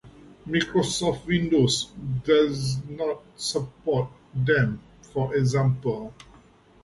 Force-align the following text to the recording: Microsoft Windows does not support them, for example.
Microsoft 0.47 1.27
Windows 1.27 1.91
does 2.25 2.81
not 2.89 3.21
support 3.35 4.09
them, 4.33 4.81
for 5.13 5.35
example. 5.35 6.11